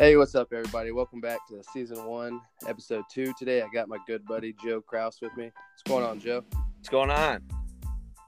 Hey, 0.00 0.16
what's 0.16 0.34
up, 0.34 0.48
everybody? 0.52 0.90
Welcome 0.90 1.20
back 1.20 1.46
to 1.46 1.62
season 1.72 2.04
one, 2.04 2.40
episode 2.66 3.04
two. 3.08 3.32
Today, 3.38 3.62
I 3.62 3.68
got 3.72 3.88
my 3.88 3.98
good 4.08 4.24
buddy 4.24 4.52
Joe 4.60 4.80
Kraus 4.80 5.20
with 5.22 5.36
me. 5.36 5.44
What's 5.44 5.82
going 5.86 6.04
on, 6.04 6.18
Joe? 6.18 6.42
What's 6.50 6.88
going 6.88 7.12
on? 7.12 7.40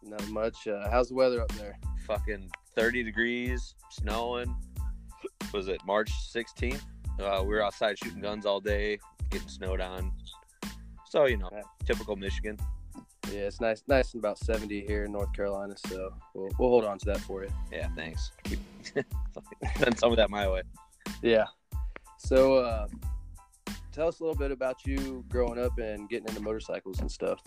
Not 0.01 0.29
much. 0.29 0.69
Uh, 0.69 0.89
how's 0.89 1.09
the 1.09 1.17
weather 1.17 1.43
up 1.43 1.51
there? 1.55 1.77
Fucking 2.07 2.49
30 2.77 3.03
degrees, 3.03 3.75
snowing. 3.91 4.55
Was 5.53 5.67
it 5.67 5.81
March 5.85 6.13
16th? 6.33 6.83
Uh, 7.19 7.41
we 7.43 7.49
were 7.49 7.65
outside 7.65 7.99
shooting 7.99 8.21
guns 8.21 8.47
all 8.47 8.61
day, 8.61 9.01
getting 9.31 9.49
snowed 9.49 9.81
on. 9.81 10.13
So, 11.09 11.25
you 11.25 11.37
know, 11.37 11.51
typical 11.85 12.15
Michigan. 12.15 12.59
Yeah, 13.33 13.41
it's 13.41 13.61
nice, 13.61 13.83
nice 13.89 14.15
and 14.15 14.21
about 14.23 14.39
seventy 14.39 14.87
here 14.87 15.03
in 15.03 15.11
North 15.11 15.33
Carolina. 15.33 15.75
So 15.89 16.15
we'll, 16.33 16.49
we'll 16.61 16.69
hold 16.69 16.85
on 16.85 16.97
to 16.99 17.07
that 17.07 17.19
for 17.23 17.43
you. 17.43 17.51
Yeah, 17.73 17.89
thanks. 17.97 18.31
Send 19.79 19.99
some 19.99 20.13
of 20.13 20.17
that 20.17 20.31
my 20.31 20.49
way. 20.49 20.63
Yeah. 21.23 21.47
So, 22.27 22.57
uh, 22.57 22.89
tell 23.93 24.09
us 24.09 24.19
a 24.19 24.25
little 24.25 24.37
bit 24.37 24.51
about 24.51 24.85
you 24.85 25.25
growing 25.29 25.61
up 25.61 25.79
and 25.79 26.09
getting 26.09 26.27
into 26.27 26.43
motorcycles 26.43 26.99
and 26.99 27.09
stuff. 27.09 27.41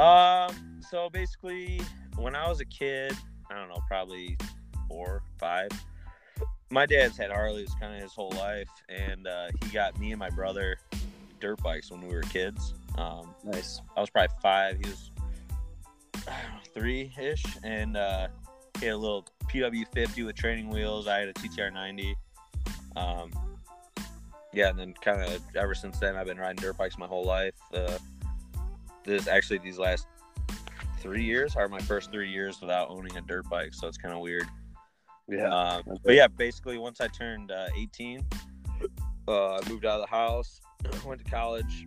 Um, 0.00 0.80
so 0.80 1.08
basically, 1.08 1.80
when 2.16 2.34
I 2.34 2.48
was 2.48 2.58
a 2.58 2.64
kid, 2.64 3.12
I 3.48 3.54
don't 3.54 3.68
know, 3.68 3.80
probably 3.86 4.38
four, 4.88 5.22
five. 5.38 5.68
My 6.68 6.84
dad's 6.84 7.16
had 7.16 7.30
Harleys 7.30 7.70
kind 7.78 7.94
of 7.94 8.02
his 8.02 8.12
whole 8.12 8.32
life, 8.32 8.66
and 8.88 9.28
uh, 9.28 9.50
he 9.62 9.70
got 9.70 9.96
me 10.00 10.10
and 10.10 10.18
my 10.18 10.30
brother 10.30 10.78
dirt 11.38 11.62
bikes 11.62 11.92
when 11.92 12.00
we 12.00 12.12
were 12.12 12.22
kids. 12.22 12.74
Um, 12.98 13.36
Nice. 13.44 13.80
I 13.96 14.00
was 14.00 14.10
probably 14.10 14.34
five. 14.42 14.78
He 14.78 14.90
was 14.90 15.10
three 16.74 17.12
ish, 17.20 17.44
and 17.62 17.96
uh, 17.96 18.26
he 18.80 18.86
had 18.86 18.96
a 18.96 18.98
little 18.98 19.24
PW50 19.44 20.26
with 20.26 20.34
training 20.34 20.70
wheels. 20.70 21.06
I 21.06 21.20
had 21.20 21.28
a 21.28 21.34
TTR 21.34 21.72
90. 21.72 22.16
Um, 22.96 23.30
yeah, 24.56 24.70
and 24.70 24.78
then 24.78 24.94
kind 25.02 25.20
of 25.20 25.42
ever 25.54 25.74
since 25.74 25.98
then, 25.98 26.16
I've 26.16 26.26
been 26.26 26.38
riding 26.38 26.56
dirt 26.56 26.78
bikes 26.78 26.96
my 26.96 27.06
whole 27.06 27.24
life. 27.24 27.54
Uh, 27.74 27.98
this 29.04 29.28
actually 29.28 29.58
these 29.58 29.78
last 29.78 30.06
three 31.00 31.22
years 31.22 31.56
are 31.56 31.68
my 31.68 31.78
first 31.80 32.10
three 32.10 32.30
years 32.30 32.58
without 32.62 32.88
owning 32.88 33.14
a 33.18 33.20
dirt 33.20 33.48
bike, 33.50 33.74
so 33.74 33.86
it's 33.86 33.98
kind 33.98 34.14
of 34.14 34.20
weird. 34.20 34.46
Yeah. 35.28 35.50
Um, 35.50 35.98
but 36.02 36.14
yeah, 36.14 36.26
basically, 36.26 36.78
once 36.78 37.02
I 37.02 37.08
turned 37.08 37.52
uh, 37.52 37.66
18, 37.76 38.24
uh, 39.28 39.56
I 39.56 39.68
moved 39.68 39.84
out 39.84 40.00
of 40.00 40.08
the 40.08 40.16
house, 40.16 40.58
went 41.06 41.22
to 41.22 41.30
college, 41.30 41.86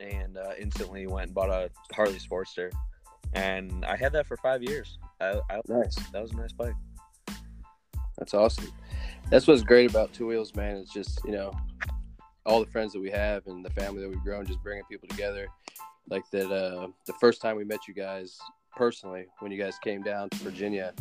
and 0.00 0.36
uh, 0.36 0.54
instantly 0.58 1.06
went 1.06 1.26
and 1.26 1.34
bought 1.34 1.50
a 1.50 1.70
Harley 1.94 2.18
Sportster. 2.18 2.72
And 3.34 3.84
I 3.84 3.96
had 3.96 4.12
that 4.14 4.26
for 4.26 4.36
five 4.38 4.64
years. 4.64 4.98
I, 5.20 5.40
I, 5.48 5.60
Nice. 5.68 5.94
that 6.12 6.20
was 6.20 6.32
a 6.32 6.36
nice 6.36 6.52
bike. 6.52 6.74
That's 8.16 8.34
awesome. 8.34 8.72
That's 9.30 9.46
what's 9.46 9.62
great 9.62 9.90
about 9.90 10.12
Two 10.12 10.26
Wheels, 10.26 10.54
man. 10.54 10.76
It's 10.76 10.92
just 10.92 11.20
you 11.24 11.32
know 11.32 11.52
all 12.46 12.60
the 12.64 12.70
friends 12.70 12.92
that 12.94 13.00
we 13.00 13.10
have 13.10 13.46
and 13.46 13.64
the 13.64 13.70
family 13.70 14.00
that 14.02 14.08
we've 14.08 14.22
grown, 14.22 14.46
just 14.46 14.62
bringing 14.62 14.84
people 14.90 15.08
together. 15.08 15.46
Like 16.08 16.24
that. 16.32 16.50
Uh, 16.50 16.88
the 17.06 17.12
first 17.20 17.42
time 17.42 17.56
we 17.56 17.64
met 17.64 17.80
you 17.86 17.92
guys 17.94 18.38
personally, 18.74 19.26
when 19.40 19.52
you 19.52 19.62
guys 19.62 19.78
came 19.84 20.02
down 20.02 20.30
to 20.30 20.38
Virginia 20.38 20.94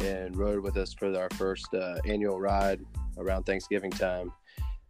and 0.00 0.36
rode 0.36 0.60
with 0.60 0.76
us 0.76 0.92
for 0.94 1.16
our 1.18 1.28
first 1.34 1.72
uh, 1.74 1.96
annual 2.06 2.38
ride 2.38 2.80
around 3.18 3.44
Thanksgiving 3.44 3.90
time, 3.90 4.30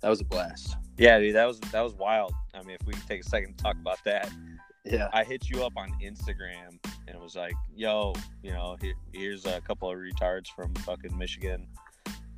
that 0.02 0.10
was 0.10 0.20
a 0.20 0.24
blast. 0.24 0.76
Yeah, 0.98 1.18
dude, 1.18 1.34
that 1.36 1.46
was 1.46 1.58
that 1.60 1.80
was 1.82 1.94
wild. 1.94 2.32
I 2.54 2.62
mean, 2.62 2.76
if 2.78 2.86
we 2.86 2.92
take 3.08 3.20
a 3.20 3.28
second 3.28 3.56
to 3.56 3.62
talk 3.64 3.76
about 3.76 3.98
that, 4.04 4.30
Yeah. 4.84 5.08
I 5.12 5.24
hit 5.24 5.48
you 5.48 5.64
up 5.64 5.72
on 5.76 5.90
Instagram 6.02 6.78
and 7.06 7.16
it 7.16 7.20
was 7.20 7.34
like, 7.36 7.54
"Yo, 7.74 8.12
you 8.42 8.50
know, 8.52 8.76
here, 8.80 8.94
here's 9.12 9.46
a 9.46 9.60
couple 9.62 9.90
of 9.90 9.96
retards 9.96 10.48
from 10.48 10.74
fucking 10.76 11.16
Michigan. 11.16 11.66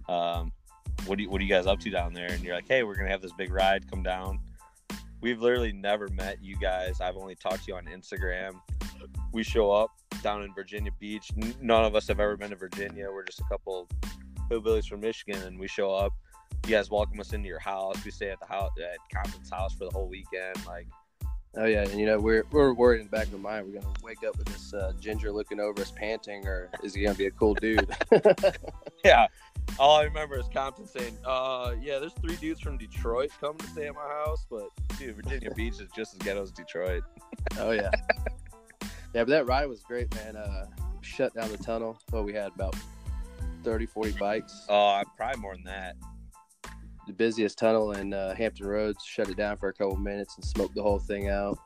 Um, 0.08 0.52
what 1.06 1.16
do 1.16 1.24
you, 1.24 1.30
what 1.30 1.40
are 1.40 1.44
you 1.44 1.50
guys 1.50 1.66
up 1.66 1.80
to 1.80 1.90
down 1.90 2.12
there?" 2.12 2.30
And 2.30 2.42
you're 2.42 2.54
like, 2.54 2.68
"Hey, 2.68 2.82
we're 2.82 2.96
gonna 2.96 3.10
have 3.10 3.22
this 3.22 3.32
big 3.32 3.52
ride. 3.52 3.90
Come 3.90 4.02
down." 4.02 4.40
We've 5.20 5.40
literally 5.40 5.72
never 5.72 6.08
met 6.08 6.42
you 6.42 6.56
guys. 6.56 7.00
I've 7.00 7.16
only 7.16 7.34
talked 7.34 7.64
to 7.64 7.72
you 7.72 7.76
on 7.76 7.86
Instagram. 7.86 8.52
We 9.32 9.42
show 9.42 9.72
up 9.72 9.90
down 10.22 10.42
in 10.42 10.54
Virginia 10.54 10.92
Beach. 11.00 11.30
None 11.60 11.84
of 11.84 11.94
us 11.96 12.06
have 12.08 12.20
ever 12.20 12.36
been 12.36 12.50
to 12.50 12.56
Virginia. 12.56 13.08
We're 13.12 13.24
just 13.24 13.40
a 13.40 13.44
couple 13.44 13.88
hillbillies 14.50 14.86
from 14.86 15.00
Michigan, 15.00 15.42
and 15.42 15.58
we 15.58 15.68
show 15.68 15.92
up. 15.92 16.12
You 16.66 16.74
guys 16.74 16.90
welcome 16.90 17.18
us 17.20 17.32
into 17.32 17.48
your 17.48 17.58
house. 17.58 18.04
We 18.04 18.10
stay 18.10 18.30
at 18.30 18.40
the 18.40 18.46
house 18.46 18.70
at 18.78 18.98
Compton's 19.12 19.50
house 19.50 19.74
for 19.74 19.84
the 19.84 19.90
whole 19.90 20.08
weekend. 20.08 20.64
Like, 20.66 20.86
Oh 21.56 21.64
yeah, 21.64 21.82
and 21.82 21.98
you 21.98 22.06
know 22.06 22.18
we're 22.18 22.44
we're 22.52 22.72
worried 22.74 23.00
in 23.00 23.06
the 23.06 23.10
back 23.10 23.26
of 23.28 23.34
our 23.34 23.38
mind 23.40 23.66
we're 23.66 23.80
gonna 23.80 23.94
wake 24.02 24.22
up 24.22 24.36
with 24.36 24.46
this 24.46 24.74
uh, 24.74 24.92
ginger 25.00 25.32
looking 25.32 25.58
over 25.60 25.80
us 25.80 25.90
panting, 25.90 26.46
or 26.46 26.70
is 26.82 26.94
he 26.94 27.02
gonna 27.02 27.14
be 27.14 27.26
a 27.26 27.30
cool 27.30 27.54
dude? 27.54 27.88
Yeah. 29.04 29.28
All 29.78 29.96
I 29.96 30.04
remember 30.04 30.38
is 30.38 30.46
Compton 30.52 30.86
saying, 30.86 31.16
uh, 31.24 31.74
yeah, 31.80 31.98
there's 31.98 32.12
three 32.14 32.36
dudes 32.36 32.60
from 32.60 32.78
Detroit 32.78 33.30
coming 33.40 33.58
to 33.58 33.66
stay 33.68 33.86
at 33.86 33.94
my 33.94 34.00
house, 34.24 34.44
but 34.50 34.68
dude, 34.98 35.16
Virginia 35.16 35.52
Beach 35.54 35.74
is 35.74 35.88
just 35.94 36.14
as 36.14 36.18
ghetto 36.18 36.42
as 36.42 36.50
Detroit. 36.50 37.02
Oh 37.58 37.70
yeah, 37.70 37.90
yeah. 38.82 38.88
But 39.14 39.28
that 39.28 39.46
ride 39.46 39.66
was 39.66 39.82
great, 39.82 40.14
man. 40.16 40.36
Uh, 40.36 40.66
shut 41.00 41.32
down 41.34 41.50
the 41.50 41.56
tunnel. 41.56 41.98
Well, 42.12 42.22
we 42.24 42.34
had 42.34 42.52
about 42.54 42.76
30, 43.64 43.86
40 43.86 44.12
bikes. 44.12 44.66
Oh, 44.68 45.02
probably 45.16 45.40
more 45.40 45.54
than 45.54 45.64
that. 45.64 45.96
The 47.06 47.12
busiest 47.12 47.58
tunnel 47.58 47.92
in 47.92 48.12
uh, 48.12 48.34
Hampton 48.34 48.66
Roads. 48.66 49.02
Shut 49.04 49.28
it 49.30 49.36
down 49.36 49.56
for 49.56 49.68
a 49.68 49.72
couple 49.72 49.96
minutes 49.96 50.36
and 50.36 50.44
smoked 50.44 50.74
the 50.74 50.82
whole 50.82 50.98
thing 50.98 51.28
out. 51.30 51.58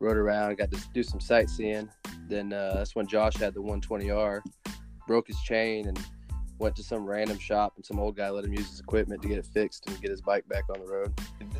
Rode 0.00 0.16
around, 0.16 0.56
got 0.58 0.70
to 0.72 0.80
do 0.92 1.02
some 1.02 1.20
sightseeing. 1.20 1.88
Then 2.28 2.52
uh, 2.52 2.74
that's 2.74 2.96
when 2.96 3.06
Josh 3.06 3.36
had 3.36 3.54
the 3.54 3.62
120R, 3.62 4.40
broke 5.06 5.28
his 5.28 5.40
chain, 5.42 5.86
and 5.86 5.98
went 6.58 6.76
to 6.76 6.82
some 6.82 7.04
random 7.04 7.38
shop. 7.38 7.74
And 7.76 7.84
some 7.84 7.98
old 7.98 8.16
guy 8.16 8.30
let 8.30 8.44
him 8.44 8.52
use 8.52 8.70
his 8.70 8.80
equipment 8.80 9.22
to 9.22 9.28
get 9.28 9.38
it 9.38 9.46
fixed 9.46 9.88
and 9.88 10.00
get 10.00 10.10
his 10.10 10.22
bike 10.22 10.46
back 10.48 10.64
on 10.68 10.80
the 10.80 10.86
road. 10.86 11.12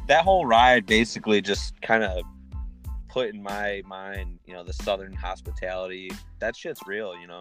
That 0.09 0.25
whole 0.25 0.47
ride 0.47 0.87
basically 0.87 1.41
just 1.41 1.81
kind 1.83 2.05
of 2.05 2.23
put 3.09 3.29
in 3.35 3.43
my 3.43 3.83
mind, 3.87 4.39
you 4.47 4.55
know, 4.55 4.63
the 4.63 4.73
Southern 4.73 5.13
hospitality. 5.13 6.11
That 6.39 6.57
shit's 6.57 6.81
real, 6.87 7.19
you 7.19 7.27
know. 7.27 7.41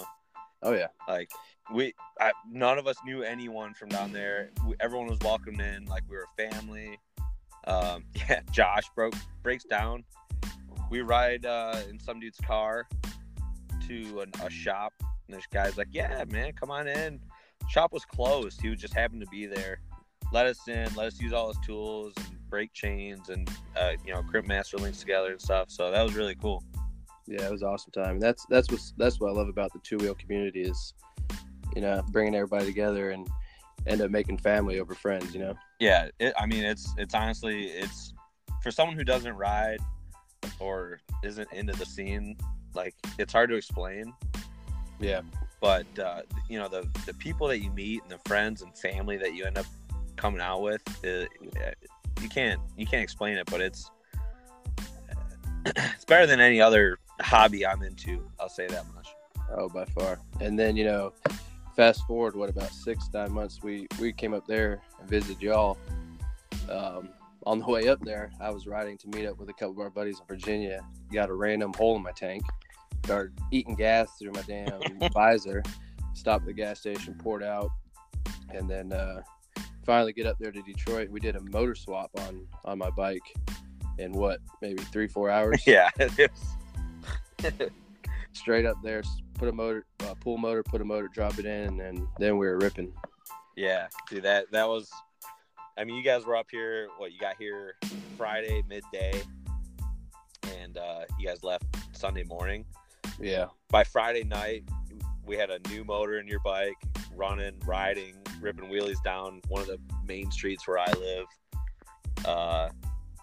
Oh 0.63 0.73
yeah, 0.73 0.87
Like 1.07 1.29
we, 1.71 1.93
I, 2.19 2.31
none 2.49 2.77
of 2.77 2.87
us 2.87 2.97
knew 3.05 3.23
anyone 3.23 3.73
from 3.73 3.89
down 3.89 4.11
there. 4.11 4.51
We, 4.67 4.75
everyone 4.79 5.07
was 5.07 5.19
welcomed 5.19 5.61
in, 5.61 5.85
like 5.85 6.03
we 6.09 6.15
were 6.15 6.25
a 6.37 6.49
family. 6.49 6.97
Um, 7.67 8.05
yeah, 8.15 8.41
Josh 8.51 8.83
broke 8.95 9.15
breaks 9.43 9.63
down. 9.63 10.03
We 10.89 11.01
ride 11.01 11.45
uh, 11.45 11.81
in 11.89 11.99
some 11.99 12.19
dude's 12.19 12.39
car 12.39 12.87
to 13.87 14.21
an, 14.21 14.31
a 14.43 14.49
shop, 14.49 14.93
and 15.27 15.37
this 15.37 15.45
guy's 15.51 15.77
like, 15.77 15.89
"Yeah, 15.91 16.23
man, 16.29 16.53
come 16.53 16.71
on 16.71 16.87
in." 16.87 17.19
Shop 17.69 17.91
was 17.93 18.05
closed. 18.05 18.61
He 18.61 18.69
was 18.69 18.79
just 18.79 18.93
happened 18.93 19.21
to 19.21 19.27
be 19.27 19.45
there. 19.45 19.79
Let 20.31 20.45
us 20.45 20.67
in. 20.67 20.93
Let 20.95 21.07
us 21.07 21.19
use 21.19 21.33
all 21.33 21.47
his 21.49 21.57
tools 21.65 22.13
and 22.17 22.37
brake 22.49 22.73
chains 22.73 23.29
and 23.29 23.49
uh, 23.75 23.93
you 24.05 24.13
know 24.13 24.21
crimp 24.23 24.47
master 24.47 24.77
links 24.77 24.99
together 24.99 25.31
and 25.31 25.41
stuff. 25.41 25.69
So 25.69 25.91
that 25.91 26.01
was 26.03 26.15
really 26.15 26.35
cool. 26.35 26.63
yeah, 27.27 27.45
it 27.45 27.51
was 27.51 27.61
an 27.61 27.67
awesome 27.69 27.91
time. 27.91 28.11
And 28.13 28.21
that's 28.21 28.45
that's 28.49 28.69
what 28.71 28.79
that's 28.97 29.19
what 29.19 29.29
I 29.29 29.33
love 29.33 29.47
about 29.49 29.73
the 29.73 29.79
two 29.83 29.97
wheel 29.97 30.15
community 30.15 30.61
is, 30.61 30.93
you 31.75 31.81
know, 31.81 32.01
bringing 32.11 32.35
everybody 32.35 32.65
together 32.65 33.11
and 33.11 33.27
end 33.87 34.01
up 34.01 34.09
making 34.09 34.37
family 34.37 34.79
over 34.79 34.95
friends. 34.95 35.33
You 35.33 35.41
know. 35.41 35.53
yeah 35.79 36.07
it, 36.19 36.33
i 36.39 36.45
mean 36.45 36.63
it's 36.63 36.93
it's 36.97 37.13
honestly 37.13 37.65
it's 37.65 38.13
for 38.63 38.71
someone 38.71 38.95
who 38.97 39.03
doesn't 39.03 39.33
ride 39.35 39.79
or 40.59 40.99
isn't 41.23 41.51
into 41.51 41.73
the 41.73 41.85
scene 41.85 42.35
like 42.73 42.95
it's 43.19 43.31
hard 43.33 43.49
to 43.49 43.55
explain 43.55 44.11
Yeah. 44.99 45.21
But 45.61 45.85
uh, 45.99 46.21
you 46.49 46.59
know 46.59 46.67
the 46.67 46.87
the 47.05 47.13
people 47.15 47.47
that 47.47 47.59
you 47.59 47.71
meet 47.71 48.01
and 48.03 48.11
the 48.11 48.19
friends 48.29 48.61
and 48.61 48.77
family 48.77 49.17
that 49.17 49.33
you 49.33 49.45
end 49.45 49.57
up 49.57 49.65
coming 50.15 50.41
out 50.41 50.61
with 50.61 50.81
uh, 51.05 51.25
you 52.21 52.29
can't 52.29 52.59
you 52.77 52.85
can't 52.85 53.03
explain 53.03 53.37
it 53.37 53.45
but 53.49 53.61
it's 53.61 53.91
it's 55.65 56.05
better 56.05 56.25
than 56.25 56.39
any 56.39 56.61
other 56.61 56.99
hobby 57.21 57.65
i'm 57.65 57.81
into 57.81 58.29
i'll 58.39 58.49
say 58.49 58.67
that 58.67 58.85
much 58.93 59.07
Oh, 59.51 59.69
by 59.69 59.85
far. 59.85 60.19
And 60.41 60.57
then 60.57 60.75
you 60.75 60.85
know, 60.85 61.13
fast 61.75 62.05
forward 62.05 62.35
what 62.35 62.49
about 62.49 62.71
six 62.71 63.09
nine 63.13 63.31
months? 63.31 63.59
We 63.61 63.87
we 63.99 64.13
came 64.13 64.33
up 64.33 64.47
there 64.47 64.81
and 64.99 65.09
visited 65.09 65.41
y'all. 65.41 65.77
Um, 66.69 67.09
on 67.45 67.59
the 67.59 67.65
way 67.65 67.87
up 67.89 68.01
there, 68.01 68.31
I 68.41 68.49
was 68.49 68.65
riding 68.65 68.97
to 68.99 69.07
meet 69.09 69.27
up 69.27 69.37
with 69.37 69.49
a 69.49 69.53
couple 69.53 69.73
of 69.73 69.79
our 69.79 69.91
buddies 69.91 70.19
in 70.19 70.25
Virginia. 70.25 70.83
Got 71.13 71.29
a 71.29 71.33
random 71.33 71.73
hole 71.73 71.95
in 71.95 72.01
my 72.01 72.11
tank. 72.11 72.43
Started 73.05 73.33
eating 73.51 73.75
gas 73.75 74.09
through 74.19 74.31
my 74.31 74.41
damn 74.41 74.79
visor. 75.13 75.63
Stopped 76.13 76.43
at 76.43 76.47
the 76.47 76.53
gas 76.53 76.79
station, 76.79 77.15
poured 77.15 77.43
out, 77.43 77.69
and 78.49 78.69
then 78.69 78.91
uh, 78.91 79.21
finally 79.85 80.13
get 80.13 80.25
up 80.25 80.37
there 80.39 80.51
to 80.51 80.61
Detroit. 80.61 81.09
We 81.09 81.19
did 81.19 81.35
a 81.35 81.41
motor 81.41 81.75
swap 81.75 82.11
on 82.19 82.47
on 82.63 82.77
my 82.77 82.89
bike 82.89 83.33
in 83.97 84.11
what 84.11 84.39
maybe 84.61 84.83
three 84.83 85.07
four 85.07 85.29
hours. 85.29 85.61
yeah 85.67 85.89
straight 88.35 88.65
up 88.65 88.81
there, 88.83 89.01
put 89.35 89.47
a 89.47 89.51
motor, 89.51 89.85
uh, 90.01 90.13
pull 90.19 90.37
motor, 90.37 90.63
put 90.63 90.81
a 90.81 90.85
motor, 90.85 91.07
drop 91.07 91.39
it 91.39 91.45
in, 91.45 91.63
and 91.63 91.79
then, 91.79 92.07
then 92.19 92.37
we 92.37 92.45
were 92.45 92.57
ripping. 92.57 92.93
Yeah, 93.55 93.87
dude, 94.09 94.23
that 94.23 94.51
that 94.51 94.67
was. 94.67 94.91
I 95.77 95.83
mean, 95.83 95.95
you 95.95 96.03
guys 96.03 96.25
were 96.25 96.35
up 96.35 96.47
here. 96.51 96.89
What 96.97 97.11
you 97.11 97.19
got 97.19 97.35
here 97.37 97.75
Friday 98.17 98.63
midday, 98.67 99.21
and 100.59 100.77
uh, 100.77 101.01
you 101.17 101.27
guys 101.27 101.43
left 101.43 101.65
Sunday 101.93 102.23
morning. 102.23 102.65
Yeah, 103.19 103.47
By 103.69 103.83
Friday 103.83 104.23
night, 104.23 104.63
we 105.25 105.35
had 105.35 105.49
a 105.49 105.59
new 105.69 105.83
motor 105.83 106.19
in 106.19 106.27
your 106.27 106.39
bike, 106.39 106.77
running, 107.15 107.53
riding, 107.65 108.15
ripping 108.39 108.69
wheelies 108.69 109.01
down 109.03 109.41
one 109.47 109.61
of 109.61 109.67
the 109.67 109.79
main 110.07 110.31
streets 110.31 110.67
where 110.67 110.79
I 110.79 110.91
live. 110.91 111.25
Uh, 112.25 112.69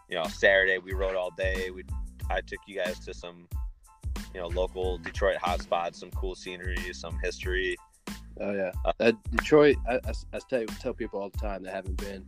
you 0.08 0.17
know, 0.17 0.25
Saturday 0.25 0.79
we 0.79 0.93
rode 0.93 1.17
all 1.17 1.31
day. 1.31 1.70
We 1.70 1.84
I 2.31 2.40
took 2.40 2.61
you 2.67 2.76
guys 2.76 2.99
to 3.00 3.14
some, 3.14 3.49
you 4.34 4.40
know, 4.40 4.49
local 4.49 4.99
Detroit 4.99 5.37
hotspots, 5.38 5.96
some 5.96 6.11
cool 6.11 6.34
scenery, 6.34 6.76
some 6.93 7.19
history. 7.23 7.76
Oh 8.40 8.52
yeah, 8.52 8.73
uh, 8.84 9.12
Detroit. 9.31 9.76
I, 9.88 9.94
I, 9.94 10.12
I 10.34 10.38
tell 10.49 10.67
tell 10.67 10.94
people 10.94 11.20
all 11.20 11.31
the 11.31 11.38
time 11.38 11.62
that 11.62 11.75
haven't 11.75 11.96
been. 11.96 12.25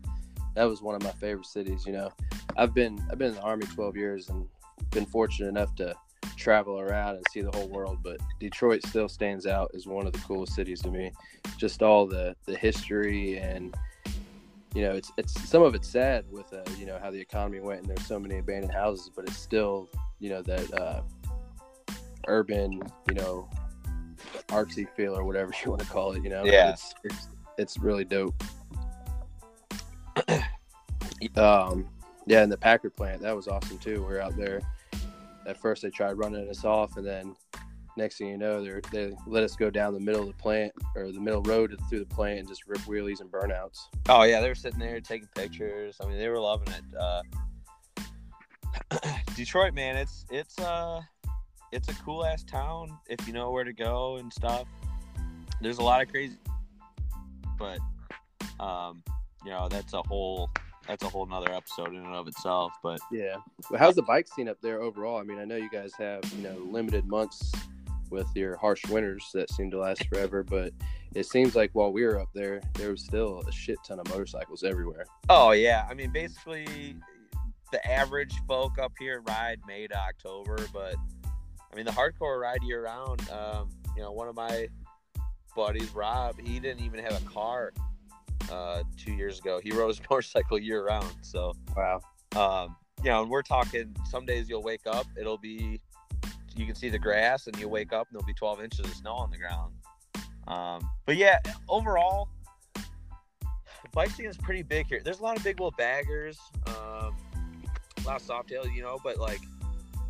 That 0.54 0.64
was 0.64 0.82
one 0.82 0.94
of 0.94 1.02
my 1.02 1.12
favorite 1.12 1.46
cities. 1.46 1.84
You 1.86 1.92
know, 1.92 2.10
I've 2.56 2.74
been 2.74 3.04
I've 3.10 3.18
been 3.18 3.28
in 3.28 3.34
the 3.34 3.42
army 3.42 3.66
12 3.66 3.96
years 3.96 4.28
and 4.28 4.46
been 4.90 5.06
fortunate 5.06 5.48
enough 5.48 5.74
to 5.76 5.94
travel 6.44 6.79
around 6.79 7.17
and 7.17 7.25
see 7.32 7.41
the 7.41 7.50
whole 7.50 7.69
world. 7.69 7.99
But 8.02 8.19
Detroit 8.38 8.87
still 8.87 9.08
stands 9.08 9.46
out 9.46 9.70
as 9.75 9.87
one 9.87 10.06
of 10.06 10.12
the 10.12 10.19
coolest 10.20 10.55
cities 10.55 10.82
to 10.82 10.91
me. 10.91 11.11
Just 11.56 11.82
all 11.82 12.06
the 12.06 12.37
the 12.44 12.56
history 12.56 13.38
and 13.38 13.75
you 14.75 14.82
know, 14.82 14.93
it's 14.93 15.11
it's 15.17 15.32
some 15.49 15.62
of 15.62 15.75
it's 15.75 15.88
sad 15.88 16.25
with 16.31 16.52
uh, 16.52 16.62
you 16.79 16.85
know 16.85 16.99
how 17.00 17.11
the 17.11 17.20
economy 17.20 17.61
went 17.61 17.81
and 17.81 17.88
there's 17.88 18.06
so 18.06 18.19
many 18.19 18.38
abandoned 18.38 18.73
houses, 18.73 19.11
but 19.14 19.25
it's 19.25 19.38
still 19.38 19.88
you 20.19 20.29
know 20.29 20.43
that 20.43 20.75
uh, 20.75 21.00
urban 22.26 22.82
you 23.08 23.14
know 23.14 23.49
artsy 24.49 24.88
feel 24.97 25.17
or 25.17 25.25
whatever 25.25 25.52
you 25.64 25.70
want 25.70 25.81
to 25.81 25.88
call 25.88 26.12
it. 26.12 26.23
You 26.23 26.29
know, 26.29 26.44
yeah, 26.44 26.70
it's 26.70 26.94
it's, 27.05 27.29
it's 27.56 27.79
really 27.79 28.05
dope. 28.05 28.35
um, 31.37 31.88
yeah, 32.26 32.43
and 32.43 32.50
the 32.50 32.58
Packard 32.58 32.97
plant 32.97 33.23
that 33.23 33.35
was 33.35 33.49
awesome 33.49 33.79
too. 33.79 34.05
We 34.06 34.14
are 34.14 34.20
out 34.20 34.37
there. 34.37 34.61
At 35.46 35.61
first, 35.61 35.82
they 35.82 35.91
tried 35.91 36.12
running 36.12 36.49
us 36.49 36.64
off, 36.64 36.96
and 36.96 37.06
then 37.06 37.37
next 37.96 38.19
thing 38.19 38.29
you 38.29 38.38
know, 38.38 38.64
they 38.64 38.81
they 38.91 39.14
let 39.26 39.43
us 39.43 39.56
go 39.56 39.70
down 39.70 39.94
the 39.94 40.00
middle 40.00 40.23
of 40.23 40.29
the 40.29 40.35
plant 40.35 40.73
or 40.94 41.12
the 41.12 41.20
middle 41.20 41.43
road 41.43 41.76
through 41.88 42.00
the 42.00 42.06
plant 42.06 42.41
and 42.41 42.49
just 42.49 42.67
rip 42.67 42.81
wheelies 42.81 43.20
and 43.20 43.31
burnouts. 43.31 43.79
Oh 44.08 44.23
yeah, 44.23 44.41
they 44.41 44.49
were 44.49 44.55
sitting 44.55 44.79
there 44.79 45.00
taking 45.00 45.29
pictures. 45.35 45.96
I 46.00 46.06
mean, 46.06 46.19
they 46.19 46.29
were 46.29 46.41
loving 46.41 46.69
it. 46.69 46.85
Uh, 46.99 47.23
Detroit, 49.37 49.75
man, 49.75 49.96
it's 49.96 50.25
it's 50.31 50.58
uh 50.58 51.00
it's 51.73 51.88
a 51.88 51.94
cool 51.94 52.25
ass 52.25 52.44
town 52.44 52.97
if 53.08 53.26
you 53.26 53.32
know 53.32 53.50
where 53.50 53.64
to 53.64 53.73
go 53.73 54.17
and 54.17 54.32
stuff. 54.32 54.67
There's 55.61 55.79
a 55.79 55.82
lot 55.82 56.02
of 56.02 56.08
crazy, 56.08 56.37
but 57.58 57.79
um, 58.61 59.02
you 59.44 59.50
know 59.50 59.69
that's 59.69 59.93
a 59.93 60.02
whole 60.02 60.50
that's 60.86 61.04
a 61.04 61.08
whole 61.08 61.26
nother 61.26 61.52
episode 61.52 61.88
in 61.88 61.96
and 61.96 62.14
of 62.14 62.28
itself. 62.28 62.72
But 62.82 63.00
yeah, 63.10 63.36
how's 63.76 63.94
the 63.94 64.02
bike 64.02 64.28
scene 64.28 64.48
up 64.48 64.60
there 64.60 64.82
overall? 64.82 65.19
I 65.19 65.22
mean, 65.22 65.38
I 65.38 65.44
know 65.44 65.56
you 65.56 65.70
guys 65.70 65.92
have 65.98 66.22
you 66.36 66.42
know 66.42 66.56
limited 66.70 67.06
months 67.06 67.52
with 68.10 68.28
your 68.34 68.56
harsh 68.56 68.84
winters 68.86 69.31
that 69.34 69.50
seem 69.50 69.70
to 69.70 69.78
last 69.78 70.06
forever, 70.08 70.42
but 70.42 70.72
it 71.14 71.26
seems 71.26 71.56
like 71.56 71.70
while 71.72 71.92
we 71.92 72.04
were 72.04 72.20
up 72.20 72.28
there, 72.34 72.60
there 72.75 72.90
was 72.90 73.02
still 73.02 73.42
a 73.48 73.52
shit 73.52 73.78
ton 73.86 73.98
of 73.98 74.08
motorcycles 74.08 74.62
everywhere. 74.62 75.06
Oh 75.28 75.52
yeah, 75.52 75.86
I 75.88 75.94
mean 75.94 76.10
basically 76.10 76.96
the 77.72 77.90
average 77.90 78.34
folk 78.46 78.78
up 78.78 78.92
here 78.98 79.22
ride 79.26 79.60
May 79.66 79.87
to 79.87 79.96
October, 79.96 80.58
but 80.72 80.94
I 81.72 81.76
mean 81.76 81.87
the 81.87 81.92
hardcore 81.92 82.40
ride 82.40 82.62
year 82.62 82.84
round. 82.84 83.28
Um, 83.30 83.70
you 83.96 84.02
know, 84.02 84.12
one 84.12 84.28
of 84.28 84.34
my 84.34 84.69
buddies, 85.54 85.90
Rob, 85.94 86.40
he 86.40 86.58
didn't 86.58 86.84
even 86.84 87.02
have 87.04 87.16
a 87.20 87.25
car 87.30 87.72
uh, 88.50 88.82
two 88.96 89.12
years 89.12 89.38
ago. 89.38 89.61
He 89.62 89.70
rode 89.73 89.88
his 89.88 90.00
motorcycle 90.11 90.58
year 90.58 90.85
round. 90.85 91.14
So 91.23 91.52
wow. 91.76 92.00
Um, 92.37 92.76
you 93.02 93.11
know, 93.11 93.23
and 93.23 93.31
we're 93.31 93.43
talking. 93.43 93.94
Some 94.11 94.25
days 94.25 94.49
you'll 94.49 94.62
wake 94.62 94.87
up, 94.87 95.06
it'll 95.19 95.38
be 95.38 95.81
you 96.56 96.67
can 96.67 96.75
see 96.75 96.88
the 96.88 96.99
grass, 96.99 97.46
and 97.46 97.58
you 97.58 97.69
wake 97.69 97.93
up 97.93 98.08
and 98.08 98.14
there'll 98.14 98.26
be 98.26 98.35
12 98.35 98.62
inches 98.62 98.81
of 98.81 98.94
snow 98.94 99.14
on 99.14 99.31
the 99.31 99.38
ground. 99.38 99.75
Um, 100.46 100.88
but 101.06 101.17
yeah, 101.17 101.38
overall, 101.69 102.29
bike 103.93 104.11
scene 104.11 104.26
is 104.26 104.37
pretty 104.37 104.62
big 104.62 104.87
here. 104.87 105.00
There's 105.02 105.20
a 105.20 105.23
lot 105.23 105.37
of 105.37 105.44
big 105.44 105.58
wheel 105.58 105.73
baggers, 105.76 106.38
um, 106.67 107.17
a 107.99 108.06
lot 108.06 108.20
of 108.20 108.23
softails, 108.23 108.75
you 108.75 108.82
know, 108.82 108.99
but 109.02 109.19
like 109.19 109.40